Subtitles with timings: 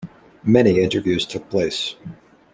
[0.43, 1.93] Many interviews took place.